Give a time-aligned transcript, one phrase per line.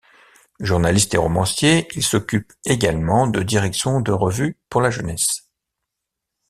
[0.59, 5.47] Journaliste et romancier, il s'occupe également de direction de revues pour la jeunesse.